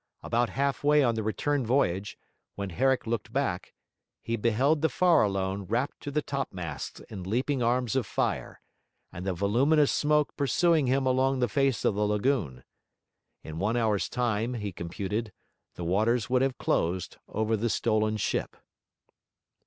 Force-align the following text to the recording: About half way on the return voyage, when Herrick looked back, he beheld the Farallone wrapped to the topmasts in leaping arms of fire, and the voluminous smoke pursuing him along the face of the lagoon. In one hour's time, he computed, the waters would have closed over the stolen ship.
About 0.23 0.49
half 0.49 0.83
way 0.83 1.03
on 1.03 1.13
the 1.13 1.21
return 1.21 1.63
voyage, 1.63 2.17
when 2.55 2.71
Herrick 2.71 3.05
looked 3.05 3.31
back, 3.31 3.75
he 4.23 4.35
beheld 4.35 4.81
the 4.81 4.87
Farallone 4.89 5.67
wrapped 5.69 5.99
to 6.01 6.09
the 6.09 6.23
topmasts 6.23 7.01
in 7.11 7.21
leaping 7.23 7.61
arms 7.61 7.95
of 7.95 8.07
fire, 8.07 8.59
and 9.11 9.27
the 9.27 9.35
voluminous 9.35 9.91
smoke 9.91 10.35
pursuing 10.35 10.87
him 10.87 11.05
along 11.05 11.37
the 11.37 11.47
face 11.47 11.85
of 11.85 11.93
the 11.93 12.01
lagoon. 12.07 12.63
In 13.43 13.59
one 13.59 13.77
hour's 13.77 14.09
time, 14.09 14.55
he 14.55 14.71
computed, 14.71 15.31
the 15.75 15.83
waters 15.83 16.31
would 16.31 16.41
have 16.41 16.57
closed 16.57 17.17
over 17.27 17.55
the 17.55 17.69
stolen 17.69 18.17
ship. 18.17 18.57